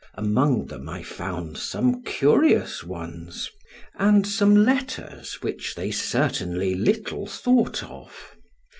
[0.15, 3.51] Among them I found some curious ones,
[3.93, 8.35] and some letters which they certainly little thought of.